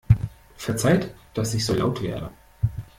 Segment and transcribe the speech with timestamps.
[0.57, 2.31] Verzeiht, dass ich so laut werde!